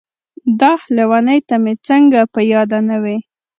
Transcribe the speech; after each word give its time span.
داح 0.59 0.81
لېونۍ 0.95 1.39
ته 1.47 1.55
مې 1.63 1.73
څنګه 1.87 2.19
په 2.33 2.39
ياده 2.51 2.79
نه 2.89 2.97
وې. 3.03 3.17